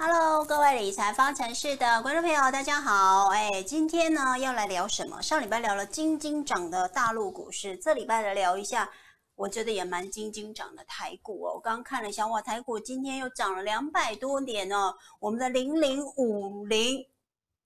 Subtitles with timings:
[0.00, 3.30] Hello，各位理财方程式的观众朋友，大家好。
[3.30, 5.20] 哎，今天呢要来聊什么？
[5.20, 8.88] 上礼拜聊了惊惊涨的大陆股市，这礼拜来聊一下，
[9.34, 11.54] 我觉得也蛮惊惊涨的台股哦。
[11.54, 14.94] 我刚刚看了一下，哇，台股今天又涨了两百多点哦。
[15.18, 17.04] 我们的零零五零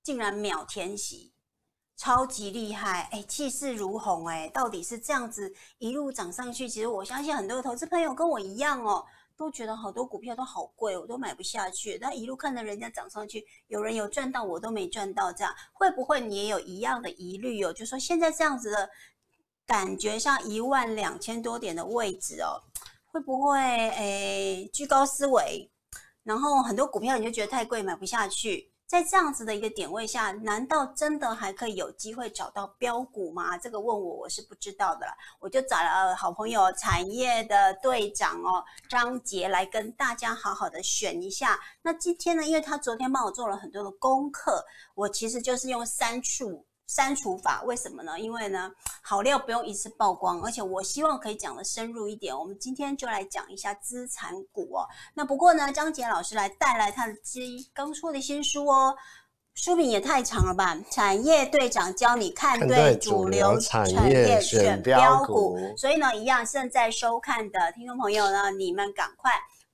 [0.02, 1.34] 竟然秒填息，
[1.98, 3.10] 超级厉害！
[3.12, 6.66] 哎，气势如虹哎，到底是这样子一路涨上去？
[6.66, 9.04] 其实我相信很多投资朋友跟我一样哦。
[9.36, 11.98] 都觉得好多股票都好贵，我都买不下去。
[11.98, 17.72] 但一路看着人家涨上去，有人有赚到，我都没赚到，这样会不会你也有一样的疑虑哦？
[17.72, 18.88] 就说现在这样子的
[19.66, 22.60] 感觉，像一万两千多点的位置哦，
[23.06, 25.70] 会不会诶居高思维？
[26.22, 28.71] 然后很多股票你就觉得太贵，买不下去。
[28.92, 33.56] 在这样子的一个点位下，难道真的还可以有机会找到标股吗？
[33.56, 35.14] 这个问我，我是不知道的了。
[35.40, 41.58] 我就找了好朋友产业的队长哦，张杰来跟大家好好的选一下。
[41.80, 44.62] 那今天呢，因为他昨天帮我做了很多的功课，
[44.94, 46.66] 我其实就是用删除。
[46.86, 48.18] 删除法为什么呢？
[48.20, 48.70] 因为呢，
[49.02, 52.36] 好料不用一次曝光，而且我希望可以讲得深入一点。
[52.38, 54.86] 我们今天就来讲一下资产股哦。
[55.14, 58.94] 那不过呢，张杰老师来带来他的新刚出的新书哦，
[59.54, 60.76] 书名也太长了吧？
[60.90, 65.58] 产业队长教你看对主流产业选标股。
[65.76, 69.32] 所以呢，一样正在收看的听众朋友呢，你们赶快。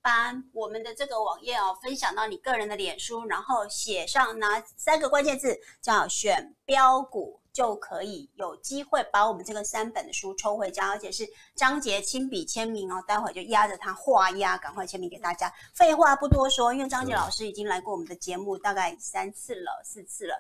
[0.09, 15.53] 把我们的这个网页哦分享到你个人的脸书，然后写上哪三个关键字，叫选标股，就可以有机会把我们这个三本的书抽回家，而且是张杰亲笔签名哦，待会就压着他画押，赶快签名给大家。
[15.75, 20.35] 废话不多说，因为张杰老师已经来过我们的节目大概三次了，四次了。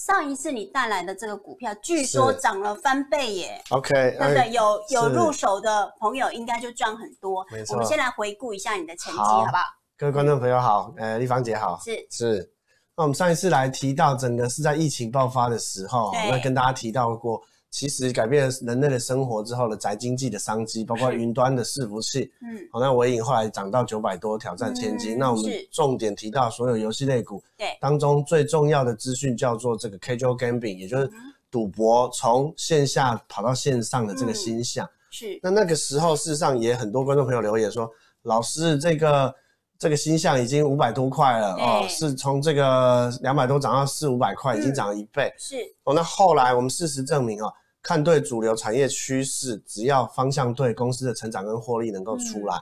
[0.00, 3.62] 上一次你带来的这个股票，据说涨了翻倍耶。
[3.68, 4.50] OK，对不对？
[4.50, 7.46] 有有入手的朋友应该就赚很多。
[7.50, 7.74] 没错。
[7.74, 9.62] 我们先来回顾一下你的成绩，好不好？
[9.98, 11.78] 各位观众朋友好，呃，丽芳姐好。
[11.84, 12.50] 是是。
[12.96, 17.38] 那我们上一次来提到，整个是在疫情爆发的时候，那跟大家提到过。
[17.70, 25.16] 其实改变了人类的生活之后的宅经济的商机，包括云端的伺服器，嗯，好，那微影后来涨到九百多，挑战千金。
[25.16, 31.08] 嗯、那我们重点提到所有游戏类股，对，当中最重要的资讯叫做这个 casual gambling，也就是
[31.50, 34.84] 赌博从线下跑到线上的这个新象。
[34.84, 35.40] 嗯、是。
[35.40, 37.88] 那那个时候，事实上也很多观众朋友留言说，
[38.22, 39.32] 老师，这个
[39.80, 45.34] 这个星象已经五百多块了哦，是从这个两百多涨到四五百块，已经涨了一倍。
[45.38, 45.56] 是。
[45.84, 47.50] 哦，那后来我们事实证明哦。
[47.82, 52.60] 看对主流产业趋势，只要方向对，公司的成长跟获利能够出来，嗯、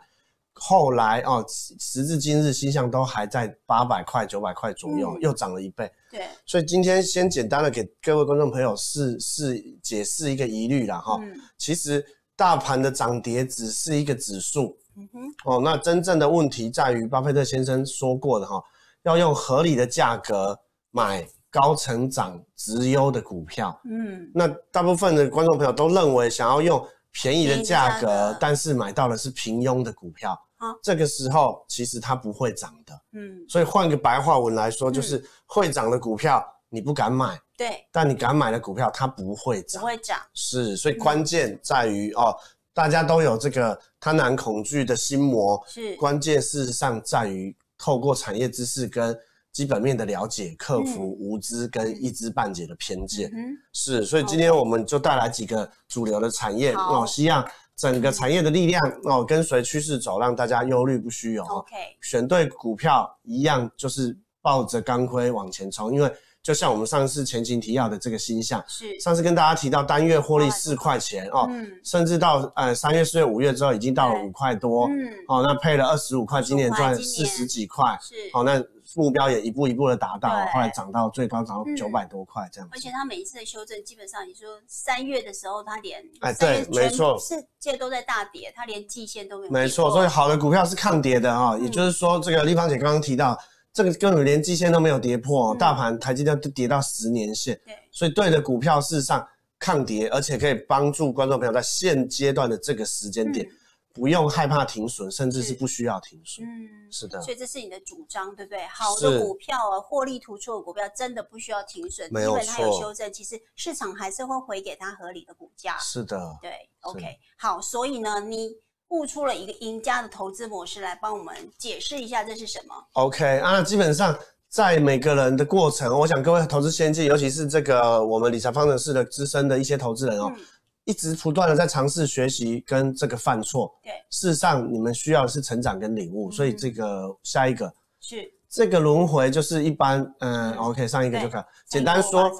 [0.53, 5.91] 后来哦，时至今日，星象都还在八百块、九百块左右，嗯、又涨了一倍。
[6.09, 11.19] 对，所以今天先简单的给各位观众朋友是是解释一个疑虑啦哈。
[11.21, 12.07] 嗯、其实
[12.37, 14.79] 大盘的涨跌只是一个指数。
[14.99, 15.21] 嗯哼。
[15.45, 18.63] 哦，那真正的问题在于巴菲特先生说过的哈，
[19.05, 20.59] 要用合理的价格
[20.91, 21.27] 买。
[21.51, 42.37] 高成长、直优的股票，嗯，那大部分的观众朋友都认为想要用便宜的价格，但是买到的是平庸的股票，好，这个时候其实它不会涨的，嗯，所以换个白话文来说，就是会涨的股票你不敢买，对，但你敢买的股票它不会涨，不会涨，是，所以关键在于哦，
[42.79, 49.19] 大家都有这个贪婪恐惧的心魔，是，关键事实上在于透过产业知识跟。
[49.51, 57.03] 基本面的了解，克服无知跟一知半解的偏见，嗯、是，所以今天我们就带来几个主流的产业好。
[57.03, 57.45] 哦，希望
[57.75, 61.43] 整个产业的力量哦，跟随趋势走，让大家忧虑不须有。
[61.45, 66.13] OK，选对股票一样就是抱着钢盔往前冲，因为
[66.49, 78.65] 就像我们上次前情提要的这个新象，是上次跟大家提到单月获利四块钱哦，嗯、甚至到呃三月、四月、五月之后已经到了五块多，嗯，哦，那配了二十五块，今年赚四十几块，是，哦，那。
[78.97, 82.67] 目标也一步一步的达到，对后来涨到最高涨到九百多块这样。
[82.73, 89.53] 而且它每一次的修正，基本上你说三月的时候，它连哎对，没错，世界都在大跌，它连季线都没有。
[89.53, 93.39] 没错，所以好的股票是抗跌的啊，嗯、也就是说，这个立方姐刚刚提到，
[93.79, 99.25] 这个根本连季线都没有跌破，嗯、大盘台积电都跌到十年线，对，所以对的股票事实上
[99.57, 103.47] 抗跌，而且可以帮助观众朋友在现阶段的这个时间点。
[103.47, 103.51] 嗯
[103.95, 106.47] 不用害怕停损，甚至是不需要停损。
[106.47, 107.21] 嗯，是的。
[107.21, 108.65] 所以这是你的主张，对不对？
[108.67, 112.09] 好的股票啊，获利突出的股票，真的不需要停损。
[112.13, 112.41] 没有错。
[112.41, 115.77] 基本它有修正，其实市场还是会回给它合理的股价。
[115.79, 116.39] 是的。
[116.41, 116.53] 对
[116.83, 117.61] ，OK，好。
[117.61, 118.51] 所以呢，你
[118.89, 124.19] 悟出了一个赢家的投资模式，来帮我们解释一下这是什么？OK 啊，基本上
[124.49, 130.33] 在每个人的过程，我想各位投资先进，尤其是这个我们理财方程式的资深的一些投资人哦。
[130.37, 130.45] 嗯
[130.89, 137.71] 一直不断的在尝试学习跟这个犯错，对，事实上你们需要的是成长跟领悟，嗯、所以这个下一个
[138.01, 141.45] 是这个轮回就是一般，嗯，嗯，OK，上一个就看。
[141.67, 142.33] 简单说，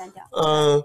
[0.43, 0.83] 嗯、呃，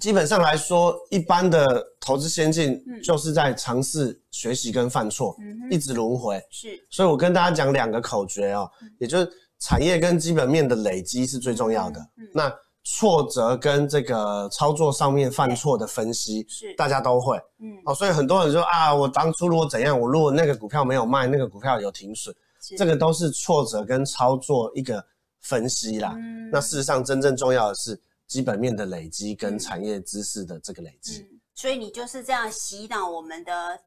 [0.00, 6.40] 基本上来说，一般的投资先进就是在尝试学习跟犯错，嗯、一直轮回。
[6.50, 12.00] 是，所以我跟大家讲两个口诀哦，嗯、也就是产业跟基本面的累积是最重要的。
[12.32, 12.52] 那
[12.84, 17.36] 挫折跟这个操作上面犯错的分析，是大家都会。
[17.60, 22.34] 嗯，哦，所以很多人说啊，我当初如果怎样，我如果那个股票没有卖，那个股票有停损。
[22.78, 25.04] 这个都是挫折跟操作一个
[25.40, 26.14] 分析啦。
[26.16, 28.00] 嗯、那事实上，真正重要的是
[28.32, 31.18] 基本面的累积跟产业知识的这个累积。
[31.18, 33.78] 嗯、所以你就是这样洗脑我们的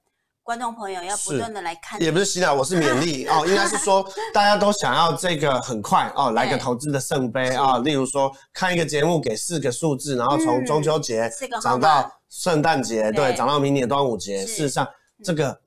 [0.44, 2.00] 观众朋友，要不断的来看。
[2.00, 7.80] 也不是洗脑，我是勉励 哦，应该是说大家都想要这个很快哦，来个投资的圣杯啊。
[7.80, 11.28] 例如说，看一个节目给四个数字，然后从中秋节
[11.60, 14.46] 涨到圣诞节，对，涨到明年端午节。
[14.46, 14.88] 事实上，
[15.24, 15.60] 这个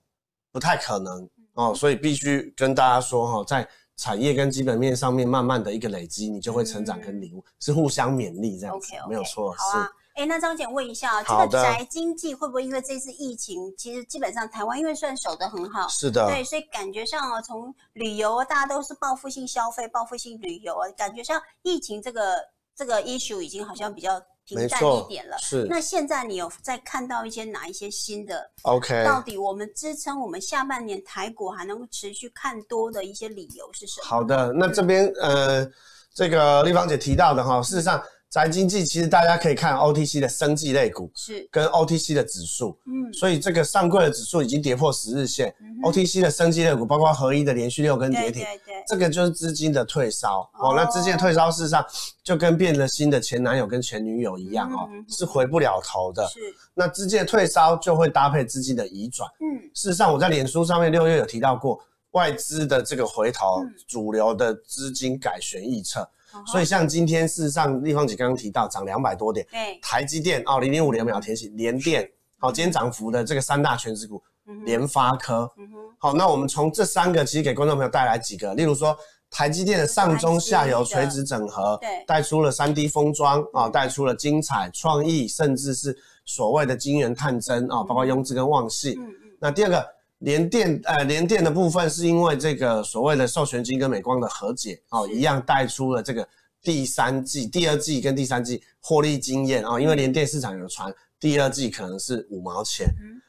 [0.53, 1.29] 不太可能。
[1.55, 9.53] 哦，所以必须跟大家说哈，在产业跟基本面上面慢慢的一个累积，你就会成长跟领悟，是互相勉励这样子，没有错。
[9.53, 22.37] 好啊，哎，那张姐问一下，这个宅经济会不会因为这次疫情，其实基本上台湾因为算守得很好，是的，对，所以感觉上啊，从旅游大家都是报复性消费、报复性旅游啊，感觉上疫情这个
[22.75, 24.23] 这个 issue 已经好像比较。
[24.49, 25.67] 平淡一点了，是。
[25.69, 34.06] 那现在你有在看到一些哪一些新的？OK，到底我们支撑我们下半年台股还能够持续看多的一些理由是什么？
[34.06, 35.71] 好的，那这边、嗯、呃，
[36.15, 38.03] 这个丽芳姐提到的哈，事实上。
[38.31, 50.75] 宅经济其实大家可以看 OTC 的生技类股是跟 OTC 的指数，嗯，所以这个上柜的指数已经跌破十日线，OTC 的生技类股包括合一的连续六根跌停，对对，这个就是资金的退烧哦。
[50.77, 51.83] 那资金的退烧事实上
[52.23, 56.27] 就跟变了心的前男友跟前女友一样哦，是回不了头的。
[56.29, 56.39] 是，
[56.75, 59.27] 那资金的退烧就会搭配资金的移转。
[59.41, 61.81] 嗯，事实上我在脸书上面六月有提到过
[62.11, 66.07] 外资的这个回头，主流的资金改弦易辙。
[66.46, 72.08] 所以像今天事实上，立方姐刚刚提到涨两百多点，对，台积电哦，零点五零秒填息，联电，
[72.38, 74.23] 好，今天涨幅的这个三大全值股，
[74.64, 75.50] 联发科，
[75.99, 78.96] 好，那我们从这三个其实给观众朋友带来几个，例如说
[79.31, 89.98] 台积电的上中下游垂直整合，对，带出了三 D 封装啊，带出了精彩创意，甚至是所谓的晶圆探针啊，包括雍智跟旺系，嗯嗯，那第二个。
[90.19, 96.26] 联电呃，联电的部分是因为这个所谓的授权金跟美光的和解哦，一样带出了这个
[96.61, 99.79] 第三季、第二季跟第三季获利经验啊。
[99.79, 102.88] 因为联电市场有传第二季可能是五毛钱，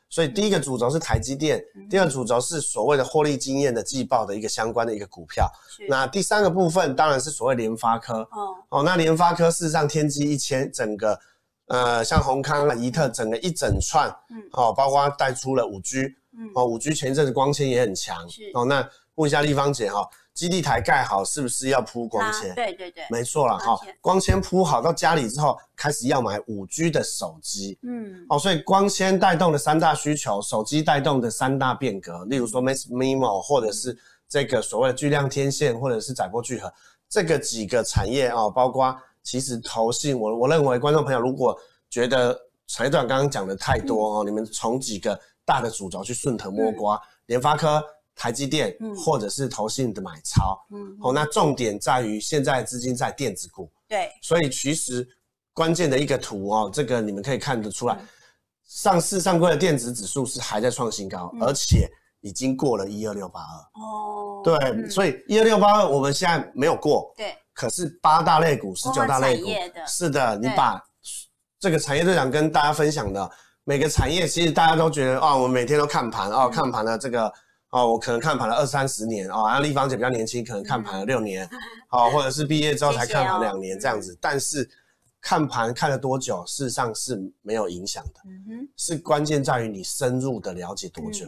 [0.09, 5.47] 所以第一个主轴是台积电，第二主轴是所谓的获利经验的季报的一个相关的一个股票。
[5.88, 11.19] 那第三个部分当然是所谓联发科哦哦，那联发科事实上天玑一千整个
[11.68, 16.15] 呃像宏康啊、宜特整个一整串，嗯，哦，包括带出了五 G。
[16.55, 18.65] 哦，五 G 前一阵子光纤也很强，哦。
[18.65, 22.55] 那问一下立方姐哈，基地台盖好是不是要铺光纤？
[22.55, 23.77] 对对对，没错了哈。
[23.99, 27.77] 光纤铺好到家里之后，开始要买五 G 的手机。
[27.81, 33.97] 嗯，哦，所以光纤带动的三大需求，手机带动的三大变革，例如说 Mass MIMO，或者是
[34.29, 36.71] 这个所谓的巨量天线，或者是载波聚合，
[37.09, 41.59] 这个几个产业哦，包括其实投信，我我认为观众朋友如果
[41.89, 45.19] 觉得财段刚刚讲的太多哦，你们从几个。
[45.50, 55.08] 大的主轴去顺藤摸瓜，联发科、台积电，或者是投信的买超，嗯，好，那重点在于现在资金在电子股，对，所以其实
[55.51, 57.98] 关键的一个图哦，这个你们可以看得出来，
[58.68, 61.89] 上市上柜的电子指数是还在创新高，而且
[62.22, 69.48] 已经过了一二六八二，哦，对，所以一二六八二我们现在没有过，对，可是八大类股、十九大类股，
[69.88, 70.79] 是的，你把
[71.60, 73.32] 这个产业队长跟大家分享的。
[73.69, 77.31] 每个产业其实大家都觉得哦，我每天都看盘哦，看盘了这个
[77.69, 81.47] 哦，我可能看盘了二三十年哦，后立方姐比较年轻，可能看盘了六年，
[81.91, 84.17] 哦，或者是毕业之后才看盘两年这样子。
[84.19, 84.67] 但是
[85.21, 91.27] 看盘看了多久，事实上是没有影响的，嗯是关键在于你深入的了解多久。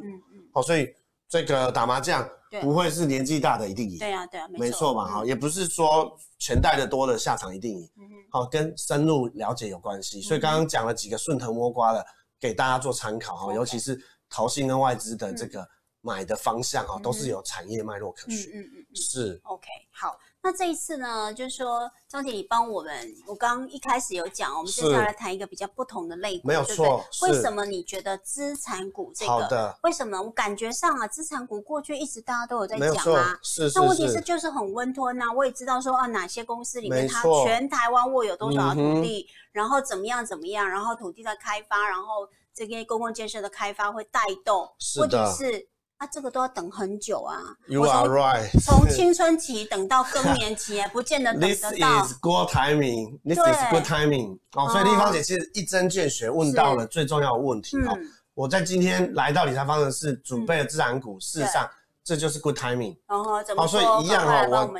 [0.54, 0.90] 哦，所以
[1.30, 2.28] 这个打麻将
[2.60, 7.88] 不会是年纪大的一定赢，对啊，对啊，没错嘛，哈，也不是说钱带的多的下场一定赢，
[8.32, 10.20] 好，跟深入了解有关系。
[10.24, 12.04] 所以刚刚讲了几个顺藤摸瓜的。
[12.42, 15.66] 给大家做参考哈，尤其是投信跟外资的这个
[16.02, 18.52] 买的方向哈，都是有产业脉络可循。
[18.52, 19.40] 嗯嗯嗯，是。
[19.44, 27.06] OK，好，那这一次呢，就是说张姐，你帮我们，我刚刚一开始有讲，我们接下来谈一个比较不同的类股，没有错。
[27.22, 29.32] 为什么你觉得资产股这个？
[29.32, 29.78] 好的。
[29.84, 33.80] 为什么我感觉上啊，资产股过去一直大家都有在讲啊，是是。
[33.80, 39.28] 那问题是就是很温吞呐，我也知道说啊，哪些公司里面它全台湾握有多少土地。
[39.52, 40.68] 然后怎么样怎么样？
[40.68, 44.66] 然后土地的开发，然后这些公共建设的开发会带动，
[44.98, 45.68] 或者是
[46.02, 47.38] 啊，这个都要等很久啊。
[47.68, 48.50] You are right。
[48.60, 52.02] 从青春期等到更年期， 不见得等得到。
[52.02, 53.20] This is good timing.
[53.24, 54.40] This is good timing。
[54.54, 57.78] 哦，所以立方姐其实一针见血问到了最重要的问题。
[57.86, 57.96] 哦，
[58.34, 61.70] 我在今天来到理财方程式准备了自然股，事实上
[62.04, 62.98] 这就是 good timing。
[63.06, 63.80] 哦，怎么说？
[63.80, 64.74] 好，所以一样哈，我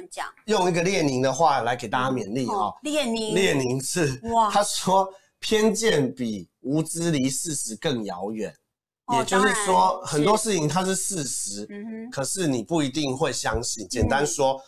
[0.46, 2.74] 用一个列宁的话来给大家勉励哈。
[2.82, 5.08] 列宁，列宁是哇，他说
[5.40, 8.52] 偏见比无知离事实更遥远。
[9.14, 11.68] 也就是说，很多事情它是事实，
[12.12, 13.88] 可是你不一定会相信。
[13.88, 14.62] 简单说，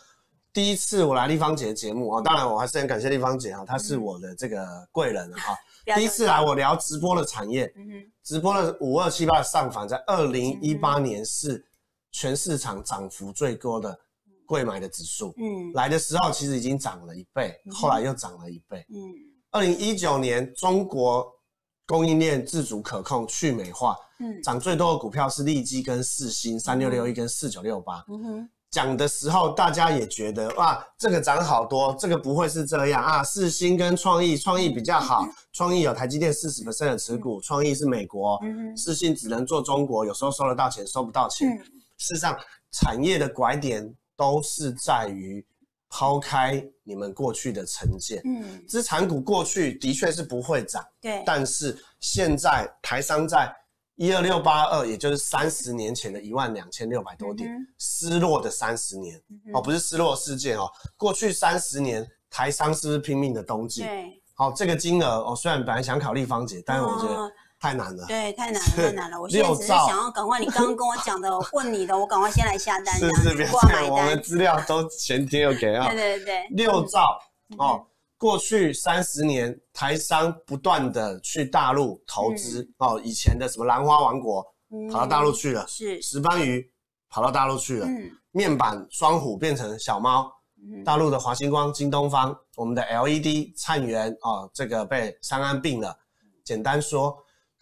[0.52, 5.54] 第一次我来立方姐的节目啊，当然我还是很感谢立方姐啊，她是我的这个贵人哈。
[5.96, 7.70] 第一次来我聊直播的产业，
[8.22, 11.62] 直播的五二七八的上访，在二零一八年是
[12.10, 13.94] 全市场涨幅最多的
[14.46, 15.34] 贵买的指数。
[15.36, 18.86] 嗯，来的时候其实已经涨了一倍，后来又涨了一倍。
[18.88, 18.96] 嗯，
[19.50, 21.30] 二零一九年中国
[21.86, 23.96] 供应链自主可控去美化。
[24.20, 28.04] 嗯，涨最多的股票是利基跟四星，三六六一跟四九六八。
[28.08, 33.24] 嗯哼，讲的时候大家也觉得哇，这个涨好多，这个不会是这样啊。
[33.24, 38.40] 四星跟创意，创意比较好，创意有台积电四十%的持股，创意是美国，
[38.76, 41.48] 四星只能做中国，有时候收得到钱，收不到钱。
[41.98, 42.36] 事实上，
[42.70, 45.44] 产业的拐点都是在于
[45.96, 48.20] 抛开你们过去的成见。
[48.24, 53.54] 嗯，资产股过去的确是不会涨，对，但是现在台商在。
[53.96, 60.68] 一二六八二，也就是三十年前的一万两千六百多点，嗯、失落的三十年、嗯、哦，不是失落事件哦。
[60.96, 63.82] 过去三十年，台商是不是拼命的冬季？
[63.82, 67.32] 对，好、哦，这个金额哦，虽然本来想考立方姐，但是我觉得
[67.64, 68.04] 太难了。
[68.06, 69.18] 对，太难了，太难了。
[69.18, 72.94] 我现在只是想要赶快，你刚刚跟我讲的，我问你的，我赶快先来下单。
[72.98, 73.48] 是是，别
[73.88, 75.88] 我们资料都前天有给啊。
[75.96, 77.00] 对对对，六兆、
[77.48, 77.86] 嗯、哦。
[78.18, 86.70] 过去三十年，台商不断的去大陆投资、嗯、哦，以前的什么兰花王国、嗯、跑到大陆去了，是石斑鱼
[87.08, 95.96] 跑到大陆去了，嗯、面板双虎变成小猫，嗯、大陆的华星光、京东方，我们的 LED 灿源哦，这个被三安并了。
[96.44, 97.16] 简单说，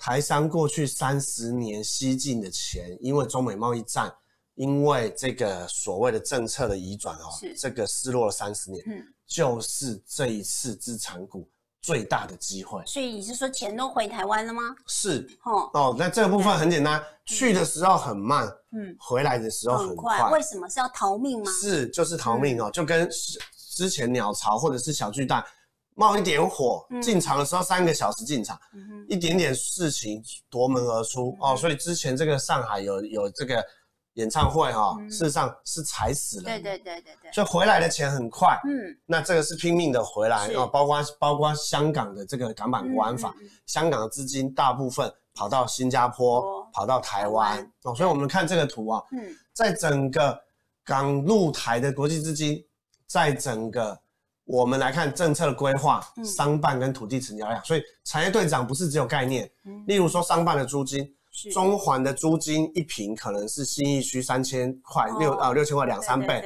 [0.05, 4.13] 台商过去三十年吸进的钱，因为中美贸易战，
[4.57, 8.83] 因为这个所谓的政策的移转哦，是这个失落了三十年。
[8.89, 11.49] 嗯就是这一次资产股
[11.81, 14.61] 最大的机会，所以你是说钱都回台湾了吗？
[14.87, 20.29] 是，哦哦，那这个部分很简单，嗯、去的时候很慢，嗯，回来的时候很快。
[20.31, 21.51] 为什么是要逃命吗？
[21.51, 23.09] 是，就是逃命哦，嗯、就跟
[23.71, 25.43] 之前鸟巢或者是小巨蛋
[26.03, 33.65] 冒一点火，进、嗯、场的时候三个小时进场，嗯、一点点事情夺门而出、嗯、哦，所以之前这个上海有有这个。
[34.17, 36.45] 演唱会哈，事实上是踩死了。
[36.45, 37.33] 对对对对对。
[37.33, 38.61] 所以回来的钱很快。
[38.67, 38.95] 嗯。
[39.07, 47.95] 那这个是拼命的回来啊，包括包括香港的这个港版国安法，香港的资金大部分跑到新加坡，跑到台湾哦。
[47.95, 50.39] 所以我们看这个图啊，嗯，在整个
[50.85, 52.63] 港陆台的国际资金，
[53.07, 53.99] 在整个
[54.53, 59.51] 我们来看政策的规划，商办跟土地成交量，所以产业队长不是只有概念。
[59.87, 61.13] 例如说商办的租金。
[61.51, 66.45] 中环的租金一平可能是新义区三千块六啊六千块两三倍，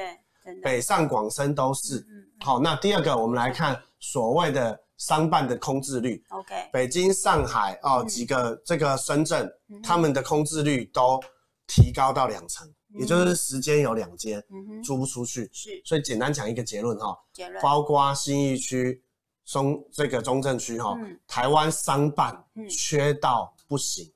[0.62, 2.06] 北上广深都是。
[2.38, 6.24] 好，那第二个我们来看所谓的商办的空置率。
[6.28, 9.50] OK，北京、上海哦几个这个深圳，
[9.82, 11.20] 他们的空置率都
[11.66, 14.42] 提高到两成，也就是时间有两间
[14.84, 15.48] 租不出去。
[15.52, 19.02] 是，所以简单讲一个结论哈，结论包括新义区、
[19.44, 24.12] 中这个中正区哈，台湾商办缺到不行。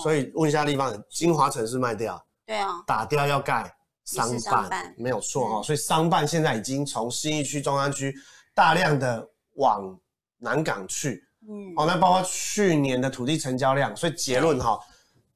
[0.00, 3.68] 所以问一下地方，金华城市卖掉，对啊，打掉要盖
[4.04, 5.60] 商办，没有错哈。
[5.60, 8.14] 嗯、所以商办现在已经从新义区、中山区
[8.54, 9.98] 大量的往
[10.38, 14.91] 南港去，嗯，哦，那包括去年的土地成交量，所以结论哈，对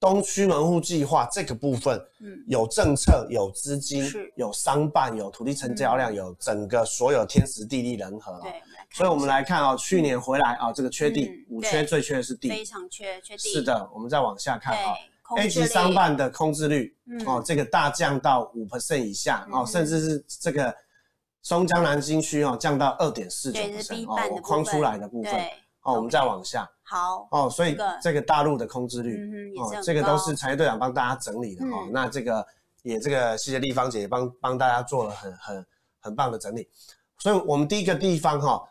[0.08, 8.52] 东区门户计划这个部分，嗯，有政策、有资金、有商办、有土地成交量、嗯、有整个所有天时地利人和，对。
[8.92, 13.52] 所以，我们来看啊，去年回来啊，这个缺地，五缺最缺的是地，非常缺，缺地。
[13.52, 14.94] 是的，我们再往下看啊
[15.38, 16.96] ，A 级商办的空置率
[17.26, 20.72] 哦，这个大降到五 percent 以下哦，甚至是这个
[21.42, 25.34] 松江南新区哦，降到二点四九 percent 哦，我框出来的部分
[25.82, 26.70] 哦，我们再往下。
[26.86, 31.88] 好哦，所以这个大陆的空置率哦，这个都是产业队长帮大家整理的哦。
[31.92, 32.46] 那这个
[32.82, 35.66] 也这个谢谢丽芳姐帮帮大家做了很很
[36.00, 36.68] 很棒的整理。
[37.18, 38.62] 所以我们第一个地方哈。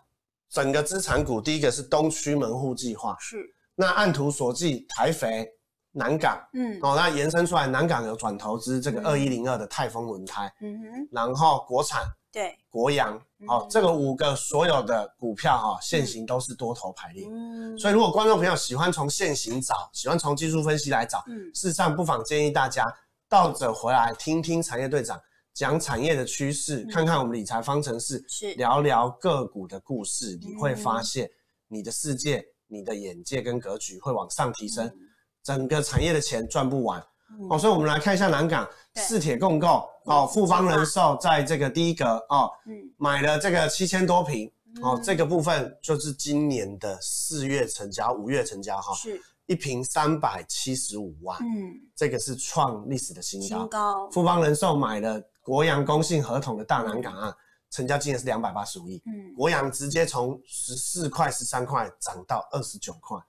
[0.48, 3.53] 整个资产股，第一个是东区门户计划，是。
[3.74, 5.45] 那按图索骥，台肥、
[5.91, 22.86] 南港，嗯，哦，那延伸出来，南港有转投资这个二一零二的泰丰轮胎，嗯哼，然后国产，对，国阳，哦，这个五个所有的股票哈，现行都是多头排列，嗯，所以如果观众朋友喜欢从现行找，喜欢从技术分析来找，嗯，事实上不妨建议大家
[23.30, 25.20] 倒着回来听听产业队长
[25.54, 28.54] 讲产业的趋势，嗯、看看我们理财方程式，是。
[28.56, 31.30] 聊聊个股的故事，你会发现
[31.68, 34.98] 你的世界、你的眼界跟格局会往上提升，嗯、
[35.44, 37.04] 整个产业的钱赚不完。
[37.39, 44.51] 嗯、哦，所以我们来看一下南港四铁共购哦，富邦人寿在这个第一格哦，嗯，买了这个七千多平。
[44.82, 53.48] 哦，这个部分就是今年的四月成交，五月成交哈，是一平三百七十五万，嗯，这个是创历史的新高。
[53.48, 54.10] 新高。
[54.12, 57.36] 富邦人寿买了国阳公信合同的大南港案，嗯、
[57.72, 63.24] 成交金额是两百八十五亿，嗯，国阳直接从十四块、十三块涨到二十九块，嗯，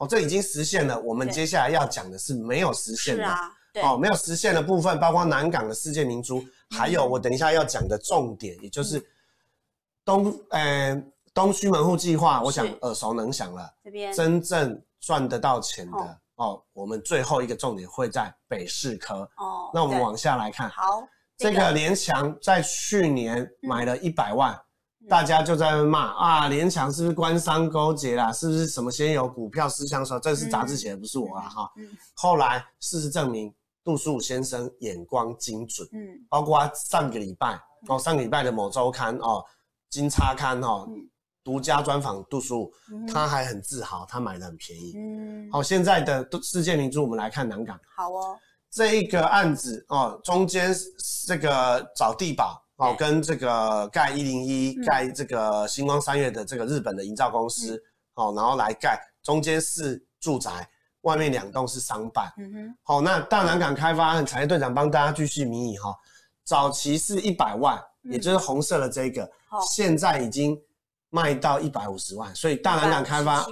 [0.00, 1.00] 哦，这已经实现了。
[1.00, 8.98] 我们接下来要讲的是没有实现的，啊、哦，没有实现的部分，包括南港的世界明珠，嗯、还有我等一下要讲的重点，也就是。
[8.98, 9.04] 嗯
[10.02, 11.00] 东呃
[11.34, 13.70] 东区门户计划，我想耳熟能详了。
[13.84, 15.98] 这边真正赚得到钱的
[16.36, 19.70] 哦，哦，我们最后一个重点会在北市科哦。
[19.74, 24.60] 那我们往下来看，好，这个联强在去年买了一百万，嗯、
[25.08, 28.32] 大家就在那骂啊，联强是不是官商勾结啦？
[28.32, 30.18] 是不是什么先有股票私相授？
[30.20, 31.70] 这是杂志写的，不是我啦哈。
[31.76, 31.88] 嗯。
[32.14, 33.52] 后来事实证明，
[33.82, 39.44] 杜书武先生眼光精准，嗯，包括上个礼拜哦，上个礼拜的某周刊哦。
[39.88, 40.86] 金叉刊哦，
[41.42, 42.72] 独家专访杜书武，
[43.12, 44.94] 他还很自豪，他买的很便宜。
[44.96, 47.76] 嗯，好，现在的世界明珠，我们来看南港。
[47.96, 48.38] 好哦，
[48.70, 50.72] 这一个案子哦，中间
[51.26, 57.80] 这个找地保哦，跟这个盖一零一盖这个星光三月的这个日本的营造公司
[58.14, 60.68] 哦，然后来盖，中间是住宅，
[61.02, 62.32] 外面两栋是商办。
[62.38, 65.94] 嗯哼，好，那大南港开发案产业队长帮大家继续迷你哈，
[66.42, 67.80] 早期是一百万。
[68.04, 69.30] 也就是红色的这个，
[69.74, 70.58] 现在已经
[71.10, 73.46] 卖到一百五十万，所以大南港开发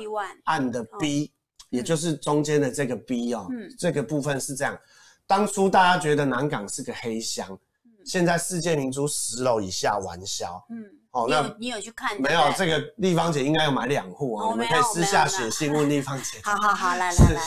[0.44, 1.30] 案的 B，
[1.68, 3.47] 也就是中间的这个 B 哦，
[3.78, 4.75] 这个部分是这样。
[5.26, 7.46] 当初大家觉得南港是个黑箱，
[8.09, 10.64] 现在世界明珠十楼以下完销。
[10.71, 10.99] 嗯。
[11.11, 12.21] 哦，那你有去看？
[12.21, 16.38] 没有，这个立方姐应该有买两户哦，你们可以私下写信问立方姐。
[16.44, 17.42] 好好好，来来来，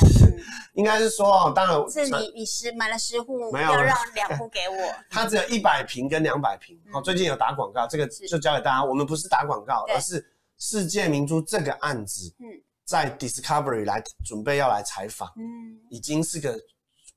[0.73, 4.93] 应该是说哦，当然是你你十买了十户，没有让两户给我。
[5.11, 6.75] 它只有一百平跟两百平。
[6.91, 8.83] 哦，最近有打广告，这个就交给大家。
[8.83, 10.25] 我们不是打广告，而是
[10.57, 12.45] 世界明珠这个案子，嗯，
[12.83, 16.59] 在 Discovery 来准备要来采访，嗯，已经是个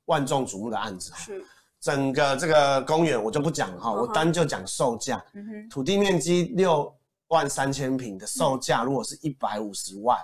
[0.05, 1.11] 万众瞩目的案子。
[1.17, 1.43] 是。
[1.85, 5.23] 整个这个公园我就不讲了哈，我单就讲售价。
[5.35, 6.91] 嗯，土地面积六
[7.29, 10.19] 万三千平的售价，如果是一百五十万，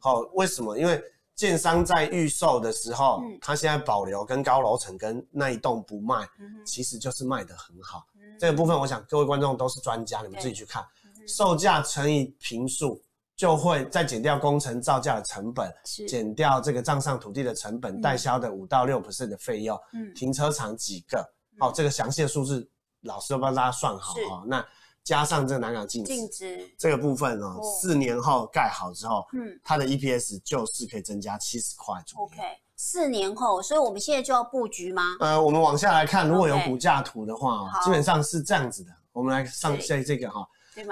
[0.00, 0.76] 好，为什么？
[0.76, 1.00] 因为
[1.36, 6.26] 建商在预售的时候，他现在保留跟高楼层跟那一栋不卖，
[6.64, 8.04] 其实就是卖得很好。
[8.36, 10.84] 这个部分，我想各位观众都是专家，你们自己去看，
[11.28, 13.00] 售价乘以坪数。
[13.36, 15.70] 就会再减掉工程造价的成本，
[16.08, 19.78] 减掉这个账上土地的成本，代销的五到六 percent 的费用，
[20.14, 21.22] 停车场几个，
[21.58, 22.66] 好，这个详细的数字
[23.02, 24.42] 老师都帮大家算好哈。
[24.46, 24.66] 那
[25.04, 32.24] 加上这个南港净值，这个部分哦，四年后盖好之后，嗯，它的 EPS 就是可以增加七十块左右。
[32.24, 32.38] OK，
[32.76, 35.02] 四年后，所以我们现在就要布局吗？
[35.20, 38.90] 呃，我们往下来看，如果有股价图的话，基本上是这样子的。
[39.12, 40.46] 我们来上下这个哈。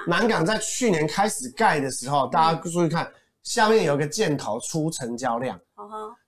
[0.07, 3.11] 南港在去年开始盖的时候，大家注意看，
[3.43, 5.59] 下面有个箭头出成交量，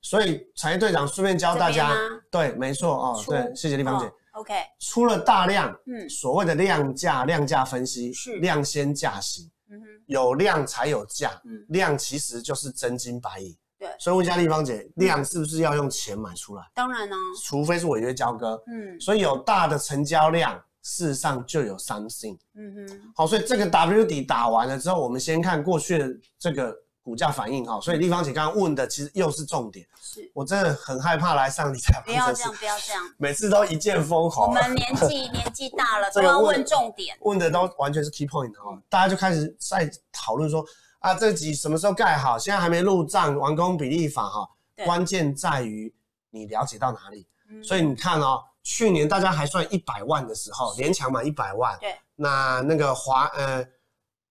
[0.02, 1.96] 所以产业队长顺便教大家，
[2.30, 4.10] 对，没错哦，对，谢谢丽芳姐。
[4.32, 8.36] OK，出了大量，嗯，所谓的量价，量价分析是。
[8.36, 16.62] 量先价行，嗯哼，有量才有价，嗯，量其实就是真金白银，对，所以问一下丽芳姐，量是不是要用钱买出来？
[16.74, 20.62] 当然呢，除非是违约交割，嗯，所以有大的成交量。
[20.88, 26.72] 事实上就有 something，嗯哼，好，所以这个 W 底打完了之后，我们先看过去的这个
[27.02, 27.80] 股价反应哈。
[27.80, 32.00] 所以立方姐刚刚问的其实又是重点，是我真的很害怕来上理财。
[32.06, 34.46] 不要这样， 不要这样，每次都一剑封喉。
[34.46, 38.80] 我们年纪年纪大了， 都要问重点，问的都完全是 key point 哈。
[38.88, 40.64] 大家就开始在讨论说
[41.00, 42.38] 啊，这集什么时候盖好？
[42.38, 44.48] 现在还没入账，完工比例法哈。
[44.84, 45.92] 关键在于
[46.30, 47.26] 你了解到哪里，
[47.60, 48.40] 所以你看哦。
[48.68, 53.64] 去年大家还算一百万的时候，联强买一百万，对，那那个华呃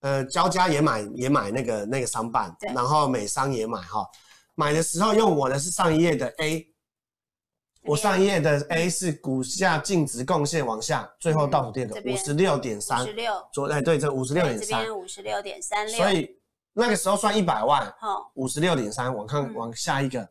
[0.01, 4.05] 呃交家也买也买那个那个商办，对，然后美商也买哈，
[4.53, 6.67] 买的时候用我的是上一页的 A，
[7.83, 16.37] 我上一页的 A 是股价净值贡献往下，最后倒数第二个五十六点三，五十六，左哎对，这五十六点三，这边五十六点三六，所以
[16.73, 20.27] 那个时候算一百万，好，五十六点三，往看往下一个，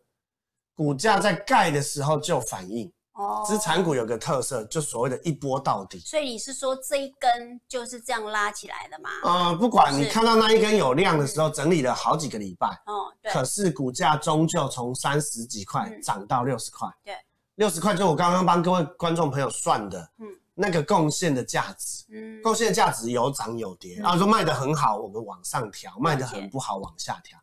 [0.75, 2.93] 股价在盖的时候就反应。
[3.15, 5.99] 哦，资产股有个特色，就所谓的一波到底。
[6.01, 9.11] 所以你是说这一根就是这样拉起来的吗？
[9.23, 12.69] 呃，不管你看到那一根有量的时候，整理了好几个礼拜。
[12.87, 13.33] 哦，对。
[13.33, 16.89] 可是股价终究从三十几块涨到六十块。
[17.05, 17.17] 对。
[17.57, 27.39] 六十块就是我刚刚帮各位观众朋友算的，嗯，那个贡献的价值，嗯，贡献的价值有涨有跌，然后说卖的很好，我们往上调；卖的很不好，往下调。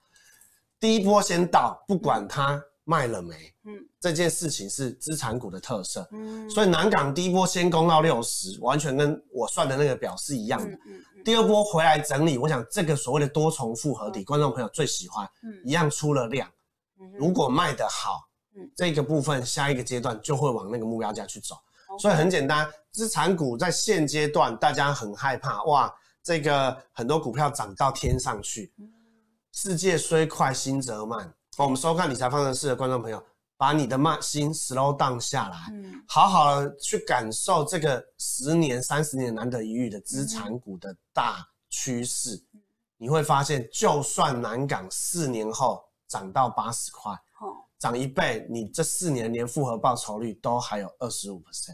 [0.81, 16.49] 第一波先到，不管它卖了没，嗯，这件事情是资产股的特色，嗯，所以南港第一波先攻到六十，完全跟我算的那个表是一样的，嗯，第二波回来整理，我想这个所谓的多重复合体，观众朋友最喜欢，嗯，一样出了量，
[17.17, 18.27] 如果卖得好。
[18.53, 21.55] 嗯，这个部分下一个阶段就会往那个目标价去走.
[21.97, 25.89] 所以很简单，资产股在现阶段大家很害怕哇，
[26.21, 28.91] 这个很多股票涨到天上去，嗯、
[29.53, 31.33] 世界虽快心则慢。
[31.57, 33.21] 嗯、我们收看理财方程式的观众朋友，
[33.57, 42.61] 把你的慢心 slow down 下来，嗯、好好的去感受这个十年、三十年难得一遇的资产股的大趋势，嗯、
[42.97, 47.11] 你会发现，就算南港四年后涨到八十块。
[47.39, 51.73] 哦涨一倍，你这四年连复合报酬率都还有二十五 percent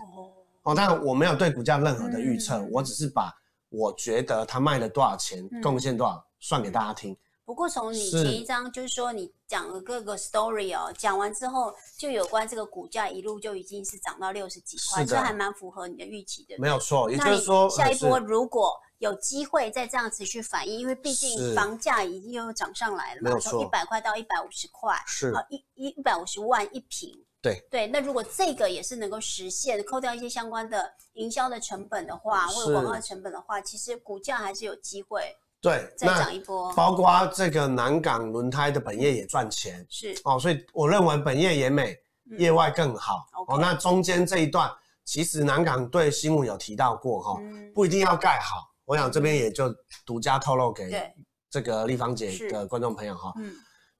[0.64, 0.74] 哦。
[0.74, 3.30] 当然我没有对股价任何的预测，嗯、我只是把
[3.68, 7.14] 我觉得它卖了多少钱，贡献、嗯、多少算给大家听。
[7.44, 16.56] 不过从你前一张就是说你讲了各个 story 哦，讲完之后就有关这个股价一路就已经是涨到六十几块，这的还蛮符合你的预期的。
[16.60, 18.74] 没有错，也就是说下一波如果。
[19.00, 27.14] 有机会再这样持续反应，因为毕竟房价已经又涨上来了嘛，从一百块到一百五十块，是啊，一一百五十万一平。
[27.40, 36.74] 对对，那如果这个也是能够实现，扣掉一些相关的营销的成本的话，或者广告的成本的话，其实股价还是有机会对再涨一波。
[36.74, 40.16] 包括这个南港轮胎的本业也赚钱，是。
[40.24, 41.96] 哦，所以我认为本业也美，
[42.38, 43.26] 业外更好。
[43.48, 43.58] 哦。
[43.60, 44.72] 那中间这一段，
[45.06, 47.40] 其实南港对新闻有提到过哈，
[47.74, 48.72] 不一定要盖好。
[48.86, 49.74] 我想这边也就
[50.06, 51.14] 独家透露给
[51.50, 53.54] 这个立方姐的观众朋友哈，嗯，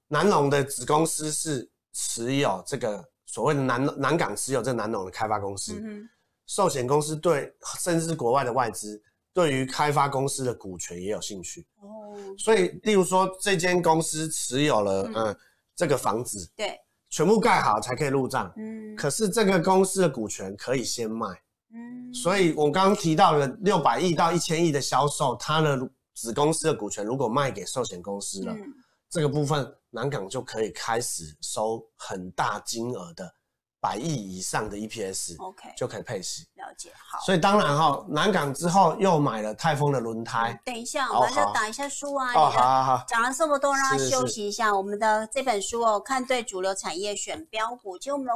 [0.06, 6.08] 南龙的子公司是持有这个所谓的南南港持有这南龙的开发公司，嗯，
[6.46, 8.98] 寿险公司对甚至是国外的外资
[9.32, 15.36] 对于开发公司的股权也有兴趣哦，所以例如说这间公司持有了嗯。
[15.78, 16.76] 这个房子，对，
[17.08, 21.28] 全部盖好才可以入账，嗯，可是这个公司的股权可以先卖。
[21.72, 25.78] 嗯，所以我刚刚提到了六百亿到一千亿的销售，它的
[26.14, 28.74] 子公司的股权如果卖给寿险公司了，嗯、
[29.08, 33.32] 这个部分南港就可以开始收很大金额的
[33.80, 36.46] 百亿以上的 EPS，OK，就可以配息。
[36.54, 37.18] 了解，好。
[37.24, 40.52] 所以当然哈，南港之后又买了泰丰的轮胎。
[40.52, 42.32] 嗯、等一下，我们要打一下书啊。
[42.34, 43.04] 哦，好好好。
[43.06, 44.74] 讲了这么多，让他休息一下。
[44.74, 48.32] 我们的这本书哦，看对主流产业选标股，其实我们的。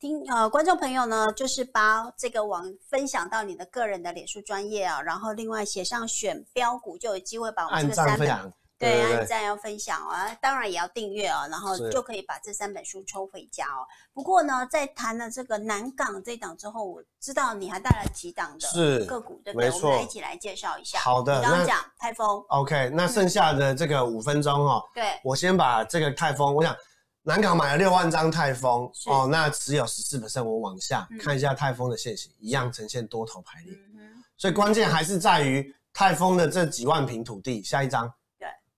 [0.00, 13.84] 听呃，观众朋友呢，就是把这个网分享到你的个人的脸书专业啊，然后另外写上选标股，就有机会把我们这个三本对，对，对，对按赞要分享啊，当然也要订阅哦，然后就可以把这三本书抽回家哦。
[14.14, 19.68] 不过呢，在谈了这个南港这档之后，我知道你还带了几档的个股，对不对？
[19.68, 20.98] 没错，我们来一起来介绍一下。
[20.98, 26.74] 好的，刚刚讲泰丰，OK，那剩下的这个五分钟哦，对，我先把这个泰丰，我想。
[27.22, 37.62] 南港买了六万张泰丰哦，那只有十四 percent，我往下、嗯、看一下泰丰的线型，一样呈现多头排列，嗯、所以关键还是在于泰丰的这几万平土地。
[37.62, 38.10] 下一张，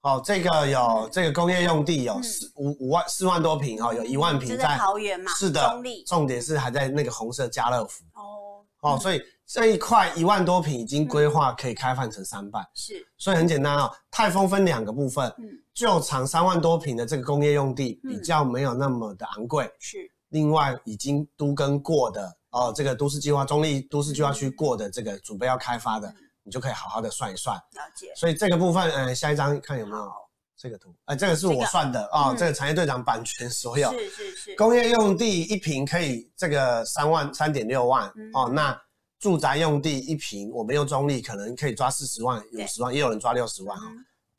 [0.03, 9.23] 对，哦，这个有、嗯、这个工业用地有四五五万四万多平哦，有一万平在桃园嘛，是的，重点是还在那个红色家乐福哦，哦，所以。
[9.45, 13.93] 这一块一万多平已经规划可以开放成三半，是，所以很简单哦。
[14.11, 19.99] 泰丰分两个部分，嗯，旧厂三万多平的这个工业用地比较没有那么的昂贵，是。
[20.31, 27.57] 另外已经都跟过的哦，这个都市计划中立都市计划区过的这个准备要开发的，你就可以好好的算一算。
[27.57, 28.13] 了解。
[28.17, 30.13] 所以这个部分，嗯，下一张看有没有
[30.57, 30.95] 这个图？
[31.07, 33.93] 哎，这个是我算的哦，这个产业队长版权所有。
[33.93, 34.57] 是是是。
[34.57, 38.79] 工业用地一平可以这个三万三点六万哦，那。
[39.23, 43.79] 住宅用地一平，我们用中立可能可以抓四十万、五十万，也有人抓六十万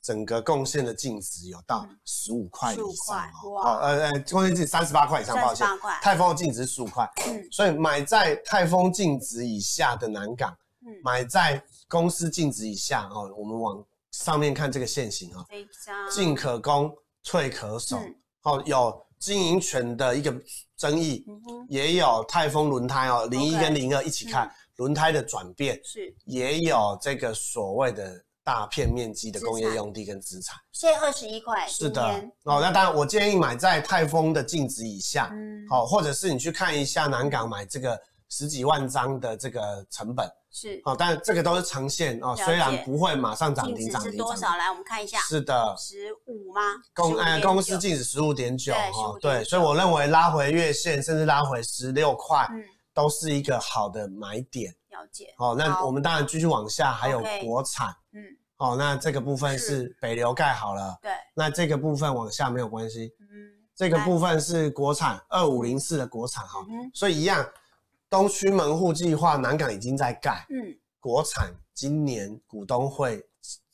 [0.02, 3.80] 整个贡献的净值有到十五块以上哦。
[3.80, 5.66] 呃呃，贡献净值三十八块以上，抱歉。
[6.02, 10.56] 泰丰的净值十五块，嗯，所以买在泰丰净值以下的南港，嗯，
[11.02, 13.32] 买在公司净值以下哦。
[13.36, 15.44] 我们往上面看这个线型啊，
[16.10, 17.96] 进可攻，退可守，
[18.42, 20.34] 哦、嗯，有经营权的一个
[20.76, 21.24] 争议，
[21.68, 24.46] 也有泰丰轮胎哦，零一跟零二一起看。
[24.46, 32.02] 嗯轮胎的转变是，也有这个所谓的大片面积的工业用地跟资产，现在二十一块，是的
[32.42, 32.60] 哦。
[32.60, 37.96] 那当然，我建议买在泰丰的净值以下，嗯，好，或者是你去看一下南港买这个
[38.28, 44.12] 十几万张的这个成本，是哦，但这个都是长线哦，虽然不会马上涨停涨停。
[44.12, 44.56] 是多少？
[44.56, 45.18] 来，我们看一下。
[45.18, 46.60] 是的，十五吗？
[46.94, 52.62] 公哎，公司净值十五点九哈，对，所以我认为拉回月线，甚至拉回十六块，嗯，
[52.94, 54.72] 都是一个好的买点。
[54.90, 55.34] 了解。
[55.38, 58.22] 哦，那我们当然继续往下，还有国产，嗯，
[58.58, 63.50] 哦，那这个部分是北流盖好了，对，那这个部分往下没有关系，嗯。
[63.76, 66.64] 这个部分是国产二五零四的国产哈，
[66.94, 67.44] 所以一样，
[68.14, 73.20] 东区门户计划南港已经在盖，嗯，国产今年股东会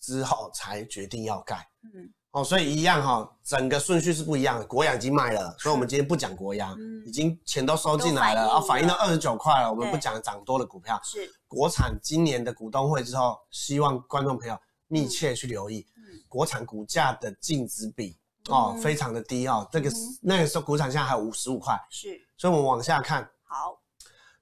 [0.00, 4.64] 之后才决定要盖，嗯，哦，所以一样哈，整个顺序是不一样的。
[4.64, 6.74] 国阳已经卖了，所以我们今天不讲国阳，
[7.04, 10.98] 已经钱都收进来了，啊，反映到二十九块了，我们不讲涨多的股票。
[11.04, 16.24] 是国产今年的股东会之后，希望观众朋友密切去留意，嗯。
[16.28, 18.16] 国产股价的净值比。
[18.48, 19.90] 哦，非常的低哦，这个
[20.22, 23.78] 那个时候股产现在还有五十五块，是，所以我们往下看，好，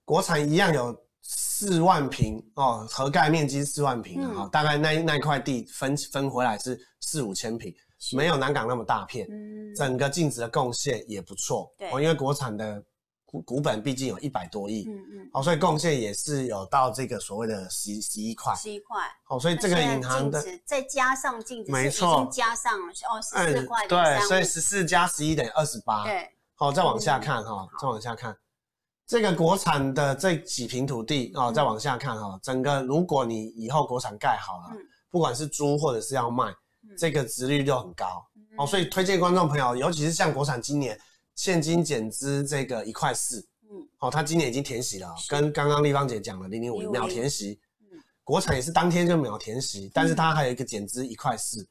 [0.09, 7.75] 国产一样有四万平哦，合盖面积四万坪哈，大概那那块地分分回来是四五千平，
[8.13, 9.29] 没有南港那么大片，
[9.77, 12.83] 整个净值的贡献也不错，对，因为国产的。
[13.31, 28.35] 股股本毕竟有一百多亿，嗯嗯，好，所以贡献也是有到这个所谓的十十一块，十一块，好，所以这个银行的再加上净值，没错，加上了哦十四块，对，所以十四加十一等于二十八，对，好，再往下看哈，再往下看
[29.09, 34.77] 这个国产的这几平土地哦，再往下看哈，整个如果你以后国产盖好了，
[35.11, 36.55] 不管是租或者是要卖，
[36.97, 38.25] 这个殖利率就很高，
[38.59, 40.97] 哦，所以推荐观众朋友，尤其是像国产今年。
[41.35, 43.39] 现金减资这个一块四，
[43.71, 51.65] 嗯，好，它今年已经填息了，跟刚刚丽芳姐讲了零零五秒填息，嗯，国产也是当天就秒填息，但是它还有一个减资一块四，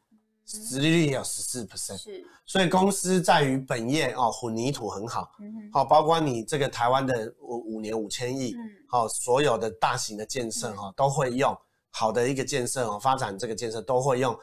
[0.48, 11.54] 殖利率也有十四 percent，是，所以公司在于本业哦，混凝土很好，嗯，好，包括你这个台湾的五五年五千亿，嗯，好，所有的大型的建设哈都会用
[11.90, 14.34] 好的一个建设哦，发展这个建设都会用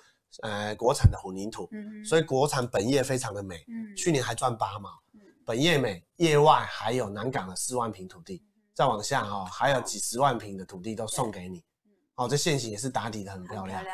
[0.42, 4.90] 呃国产的混凝土，嗯，所以国产本业非常的美，嗯，去年还赚八毛。
[5.46, 8.42] 本业美，业外还有南港的四万平土地，
[8.74, 11.62] 再往下哈，还有几十万平的土地都送给你。
[12.14, 13.84] 哦，这线型也是打底的很漂亮。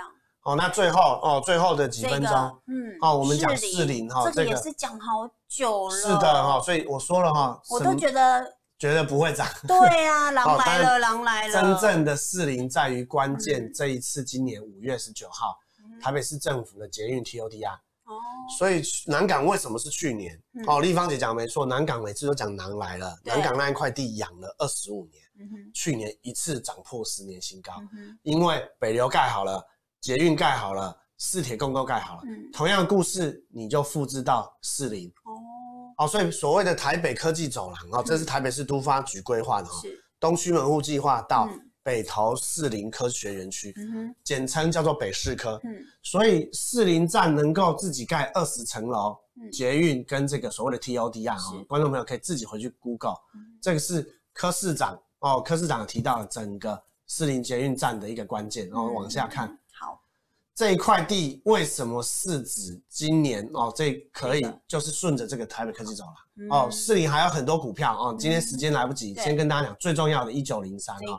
[0.42, 2.32] 哦，那最后哦，最后的几分钟，
[2.66, 5.96] 嗯，哦，我们讲四零哈，这个也是讲好久了。
[5.96, 9.46] 是的哈，所以我说了哈，我都觉得觉得不会涨。
[9.68, 9.76] 对
[10.06, 11.52] 啊，狼 来了，狼来了。
[11.52, 15.58] 真正的四零在于关键，这一次今年五月十九号，
[16.02, 17.74] 台北市政府的捷运 TODR。
[18.06, 18.16] 哦
[18.58, 20.36] 所以南港为什么是去年？
[20.54, 23.16] 嗯、哦，丽芳姐讲没错，南港每次都讲狼来了。
[23.22, 27.72] 南港那一块地养了二十五年，嗯、去年一次涨破十年新高。
[27.92, 29.64] 嗯、因为北流盖好了，
[30.00, 35.08] 捷运盖好了，四铁共构盖好了，嗯、同样的故事你就复制到四零。
[35.24, 41.46] 哦，哦，所以所谓的台北科技走廊哦，这是台北市都发局规划的哈，是东区门户计划到。
[41.50, 43.74] 嗯北投四林科学园区，
[44.22, 45.58] 简称叫做北市科。
[45.64, 49.16] 嗯，所以四林站能够自己盖二十层楼，
[49.50, 53.16] 捷运跟这个所谓的 TOD 啊，观众朋友可以自己回去 Google。
[53.62, 58.68] 这个是柯市长哦，柯市长提到了整个四林捷运站的一个关键。
[58.68, 59.56] 然后往下看，好，
[60.60, 66.54] 这一块地为什么市值今年哦，这可以就是顺着这个台北科技走了。
[66.54, 71.18] 哦，市里还有很多股票哦，今天时间来不及，先跟大家讲最重要的一九零三啊。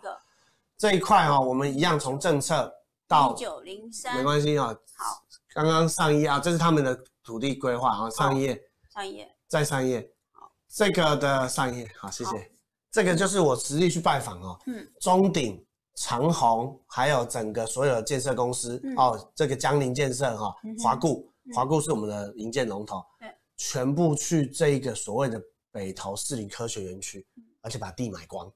[0.78, 2.72] 这一块哈，我们一样从政策
[3.08, 4.68] 到一九零三，没关系啊。
[4.96, 5.24] 好，
[5.56, 8.62] 刚刚上一页啊，这是他们的土地规划啊，上一页，
[8.94, 10.08] 上一页，再上一页。
[10.34, 12.52] 好，这个的上一页，好，谢谢。
[12.92, 23.28] 这个就是我实地去拜访哦，嗯，中鼎、长虹，还有整个所有的建设公司哦，这个江宁建设哈，华固，华固是我们的营建龙头，对，
[23.58, 27.26] 全部去这一个所谓的北投士林科学园区，
[27.62, 28.52] 而且把地买光。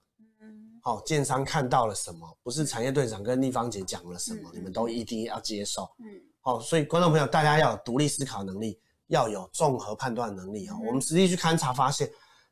[0.81, 2.37] 好，建商看到了什么？
[2.43, 5.89] 不是产业队长跟丽芳姐讲了什么，你们都一定要接受。
[5.97, 6.05] 嗯，
[6.41, 10.77] 好，所以观众朋友，大家要有独立思考能力，要有综合判断能力啊。
[10.85, 12.07] 我们实际去勘察发现，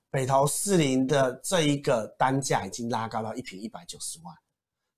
[0.10, 4.36] 北投四零的这一个单价已经拉高到一平一百九十万，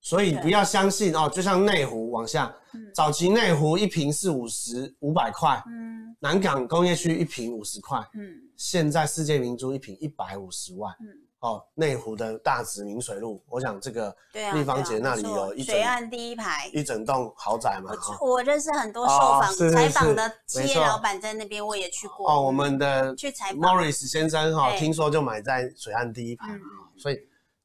[0.05, 1.27] 所以不要相信哦。
[1.27, 2.53] 就像内湖往下，
[2.93, 11.07] 早期内湖一瓶是五十五百块，嗯，南港工业区一瓶五十块，嗯，现在世界明珠一瓶一百五十万，嗯。
[11.39, 14.15] 哦，内湖的大直明水路，我想这个
[14.53, 17.91] 立方姐那里有一水岸第一排一整栋豪宅嘛。
[18.19, 22.31] 我我认识很多受访采访的企业老板在那边，我也去过。
[22.31, 26.61] 哦，我们的去采访 Morris 先生哈，听说就买在水岸第一排嘛。
[26.97, 27.19] 所以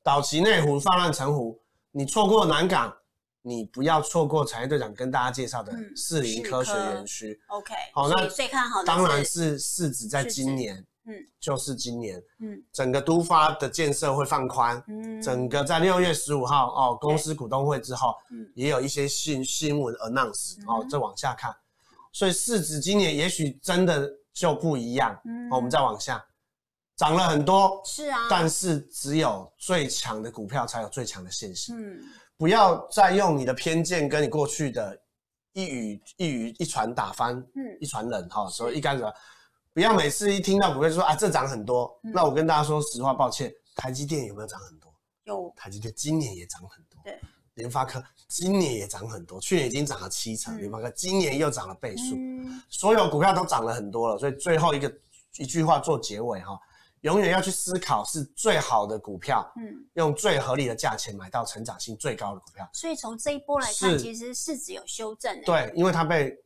[0.04, 1.58] 早期内湖泛滥成湖，
[1.92, 2.94] 你错过南港，
[3.42, 7.40] 你不要错过产业队长跟大家介绍的士林科学园区。
[7.48, 10.84] OK，好，那最看好的当然是市值在今年。
[11.06, 21.56] 嗯，就是今年，嗯，整个都发的建设会放宽，嗯，整个在六月十五号哦，公司股东会之后，嗯，也有一些新新闻 announce，哦，再往下看，
[22.12, 26.22] 所以市值今年也许真的就不一样，嗯，我们再往下，
[27.00, 31.98] 涨了很多，是啊，但是只有最强的股票才有最强的线型，嗯，
[32.36, 35.00] 不要再用你的偏见跟你过去的
[35.54, 39.04] 一语一语一传打翻，嗯，一船人哈，所以一开始。
[39.72, 41.90] 不要每次一听到股票就说啊，这涨很多。
[42.02, 44.92] 嗯、那我跟大家说实话，抱歉，台积电有没有涨很多？
[45.24, 47.00] 有，台积电今年也涨很多。
[47.02, 47.18] 对，
[47.54, 54.18] 联发科今年也涨很多，去年已经涨了七成，联、嗯、发科今年又涨了倍数，嗯、所有股票都涨了很多了。
[54.18, 54.92] 所以最后一个
[55.38, 56.58] 一句话做结尾哈，
[57.00, 62.68] 永远要去思考是最好的股票，嗯，用最合理的价钱买到成长性最高的股票。
[62.72, 65.40] 所以从这一波来看，其实市值有修正。
[65.42, 66.36] 对，因为它被。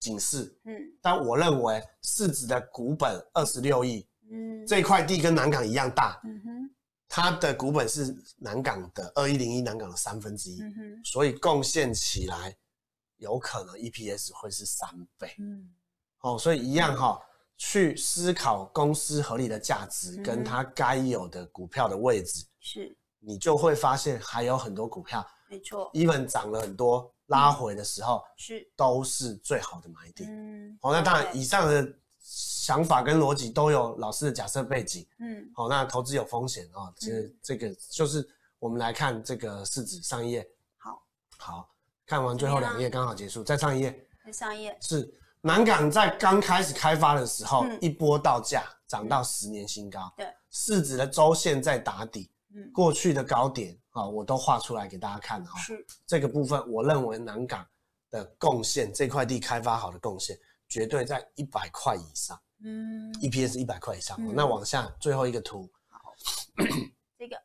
[0.00, 6.70] 警示，嗯，但我认为市值的股本二十六亿，嗯，这块地跟南港一样大，嗯哼，
[7.08, 12.56] 它的股本是南港的二一零一南港的三分之一，嗯哼，所以贡献起来
[13.16, 15.68] 有可能 EPS 会是三倍，嗯，
[16.20, 17.20] 哦，所以一样哈，
[17.58, 27.12] 去思考公司合理的价值跟它该有的股票的位置，是，你就会发现还有很多股票，没错，even 涨了很多。
[27.28, 30.30] 拉回的时候是都是最好的买点。
[30.32, 31.86] 嗯，好，那当然以上的
[32.18, 35.06] 想法跟逻辑都有老师的假设背景。
[35.18, 38.26] 嗯，好，那投资有风险啊，其实这个就是
[38.58, 40.48] 我们来看这个市值上一页。
[40.78, 41.02] 好，
[41.36, 41.68] 好，
[42.06, 44.08] 看完最后两页刚好结束，再上一页。
[44.24, 44.74] 再上一页。
[44.80, 50.12] 是南港在刚开始开发的时候，一波到价涨到十年新高。
[50.16, 52.30] 对，市值的周线在打底。
[52.54, 53.78] 嗯，过去的高点。
[53.90, 55.58] 啊，我都画出来给大家看哈。
[55.58, 57.66] 是这个部分，我认为南港
[58.10, 62.40] 的贡献，这块地开发好的贡献，绝对在一百块以上。
[62.62, 64.16] 嗯，EPS 一百块以上。
[64.20, 66.14] 嗯、那往下最后一个图，好，
[67.18, 67.36] 这个，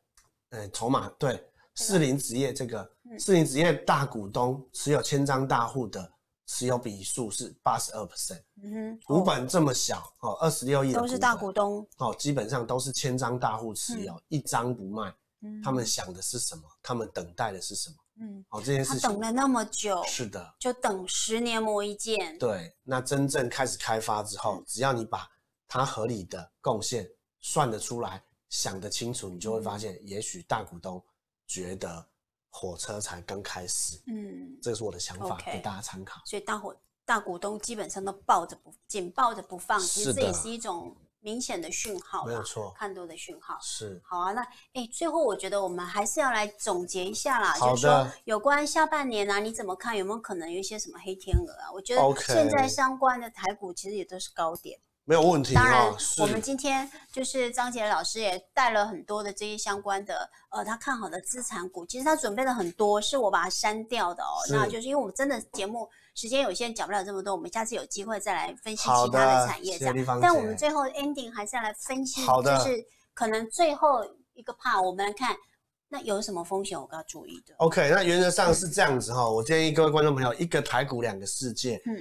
[0.50, 6.08] 呃，筹码对，士林职业这个，士林职业大股东持有千张大户的
[6.46, 8.42] 持有比数是八十二 percent。
[8.62, 15.14] 嗯哼，股本这么小哦，二十六亿都是大股东哦，基本上都是千张大户持有，嗯、一张不卖。
[15.62, 16.62] 他们想的是什么？
[16.82, 17.96] 他们等待的是什么？
[18.20, 22.38] 嗯，好，这件事情他等了那么久，是的，就等十年磨一剑。
[22.38, 25.28] 对，那真正开始开发之后，只要你把
[25.68, 27.06] 它合理的贡献
[27.42, 31.04] 算得出来，想得清楚，你就会发现，也许大股东
[31.46, 32.06] 觉得
[32.54, 34.00] 火车才刚开始。
[34.06, 36.22] 嗯，这是我的想法，给大家参考。
[36.24, 40.96] 所以大伙大股东基本上都抱着不紧抱着不放，其实这也是一种。
[41.24, 44.32] 明显的讯号，没有错，看多的讯号是好啊。
[44.32, 44.42] 那
[44.74, 49.96] 哎，最后我觉得我们还是要来总结一下啦，就是说有关下半年啊，你怎么看？
[49.96, 51.72] 有没有可能有一些什么黑天鹅啊？
[51.72, 55.54] 我觉得现在相关的台股其实也都是高点，没有问题。
[55.54, 64.36] 当然，我们今天就是张杰老师也带了很多的这些相关的呃，他看好的资产股，其实他准备了很多，是我把它删掉的哦。
[64.50, 65.88] 那就是因为我们真的节目。
[66.16, 70.20] 时间有限，讲不了这么多，我们下次有机会再来分析其他的产业这样。
[70.22, 75.36] 但我们最后 ending 还是要来分析，就是可能最后一个 part，我们来看
[75.88, 77.52] 那有什么风险我们要注意的。
[77.56, 81.82] OK，那原则上是这样子哈，嗯、我建议各位观众朋友，一个台股两个世界。
[81.84, 81.96] 嗯，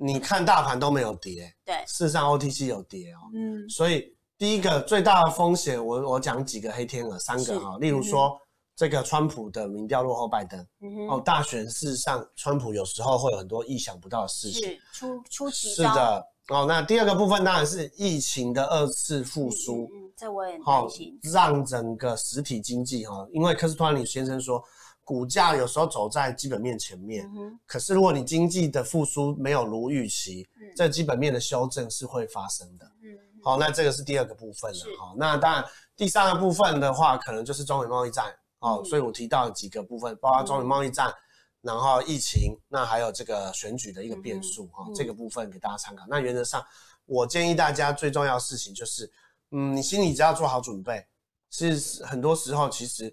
[0.00, 3.18] 你看大盘都没有跌，对，事实上 OTC 有跌哦。
[3.34, 8.28] 嗯，所以第一个最大的风险，我我讲几个黑天鹅，三个哈，是例如说。
[8.28, 8.38] 嗯
[8.76, 19.86] 这个川普的民调落后拜登，嗯、哼哦，大选事实上，川普有时候会有很多意想不到的事情，是出出奇是的，哦，那第二个部分当然是疫情的二次复苏，
[20.16, 24.64] 这我也担心，哦，让整个实体经济哈，因为科斯托兰尼先生说，
[25.04, 35.64] 股价有时候走在基本面前面，嗯、可是如果你经济的复苏没有如预期，嗯、这基本面的修正是会发生的，嗯哼，好，那这个是第二个部分了，好是，那当然
[35.96, 38.34] 第三个部分的话，可能就是中美贸易战。
[38.60, 41.14] 哦，所以我提到几个部分，包括中美贸易战，嗯、
[41.62, 46.04] 然后疫情，那还有这个选举的一个变数哈，嗯、这个部分给大家参考。
[46.04, 46.62] 嗯、那原则上，
[47.06, 49.10] 我建议大家最重要的事情就是，
[49.52, 51.06] 嗯，你心里只要做好准备，
[51.48, 53.10] 是很多时候其实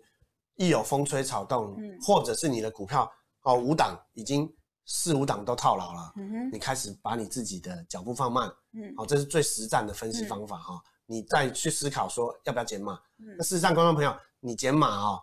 [0.57, 3.09] 一有风吹草动，嗯、或者是你的股票
[3.43, 4.47] 哦五档已经
[4.85, 6.13] 四五档都套牢了，
[6.51, 10.73] 你开始把你自己的脚步放慢，嗯，好，这是最实战的分析方法哈。
[10.73, 15.19] 嗯、你再去思考说要不要减码，嗯、那事实上，观众朋友，你减码啊。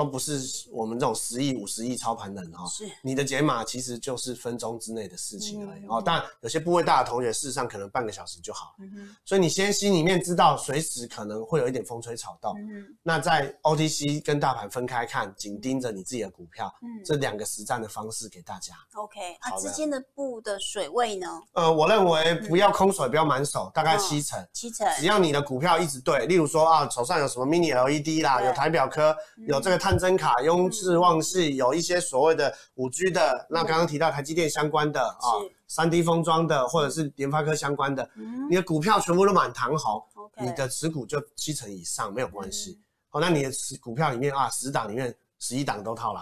[0.00, 0.40] 都不是
[0.72, 6.00] 我们这种十亿、五十亿操盘人哈，是你的解码其实就是分钟之内的事情而已哦。
[6.00, 8.86] 当然，有些部位大的同学，事实上可能半个小时就好了。
[9.26, 12.54] 所以你先心里面知道，随时可能会有一点风吹草动。
[12.58, 18.74] 嗯那在 OTC 跟大盘分开看，紧盯着你自己的股票，嗯这两个实战的方式给大家。
[18.94, 21.26] OK，啊，之间的布的水位呢？
[21.52, 24.42] 呃，我认为不要空手，不要满手，大概七成。
[24.54, 24.88] 七成。
[24.98, 29.14] 只要你的股票一直对，例如说啊，手上有什么 Mini LED 啦，有台表科，
[29.46, 30.70] 有这个探针卡雍。
[30.70, 35.26] 智旺系有一些所谓的五 G 的，那刚刚提到台积电相关的啊，
[35.66, 38.08] 三 D 封装的，或者是联发科相关的，
[38.48, 40.00] 你的股票全部都满堂红，
[40.40, 42.80] 你的持股就七成以上没有关系。
[43.08, 46.20] 好，那你的持股票里面啊，十档里面十一档都套牢。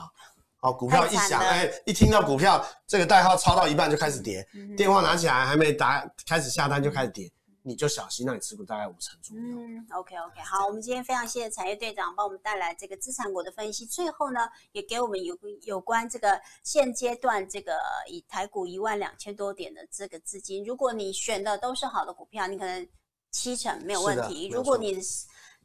[0.60, 4.46] 好，股票一响，哎，一听到股票这个代号超到一半就开始跌，
[4.78, 7.30] 电话拿起来还没打，开始下单就开始跌。
[7.62, 9.42] 你就小心，那你持股大概五成左右。
[9.42, 17.78] 嗯，OK OK，好，我们今天非常谢谢产业队长帮我们带来这个资产股的分析，最后呢，也给我们有有关这个现阶段这个
[18.08, 22.88] 以台股一万两千多点的这个资金，如果你选的都是好的股票，你可能
[23.30, 24.48] 七成没有问题。
[24.48, 24.98] 如果你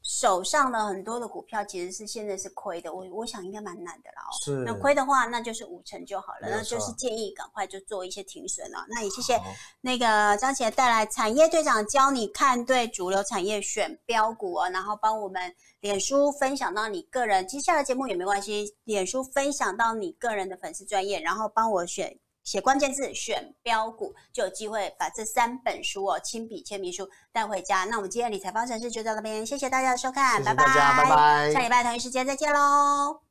[0.04, 4.36] 手上的很多的股票其实是现在是亏的，我我想应该蛮难的啦哦。
[4.44, 6.50] 是，那亏的话，那就是五成就好了。
[6.50, 8.86] 那就是建议赶快就做一些停损了。
[8.90, 9.40] 那也谢谢
[9.80, 22.20] 那个张姐带来产业队长教你看对主流产业选标股哦，然后帮我们脸书分享到你个人，接下来节目也没关系，脸书分享到你个人的粉丝专业，然后帮我选。
[22.44, 27.86] 写关键字选标股，就有机会把这三本书哦，亲笔签名书带回家。
[27.86, 33.23] 那我们今天理财方程式就到这边，谢谢大家的收看，谢谢大家，拜拜，拜拜，下礼拜同一时间再见喽。